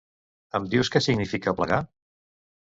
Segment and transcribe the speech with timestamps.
[0.59, 1.81] Em dius què significa plegar?